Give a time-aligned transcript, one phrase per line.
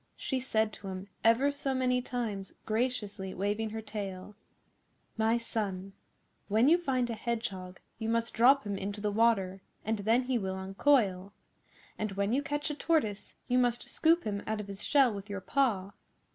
[0.15, 4.35] She said to him ever so many times, graciously waving her tail,
[5.15, 5.93] 'My son,
[6.47, 10.39] when you find a Hedgehog you must drop him into the water and then he
[10.39, 11.33] will uncoil,
[11.99, 15.29] and when you catch a Tortoise you must scoop him out of his shell with
[15.29, 15.91] your paw.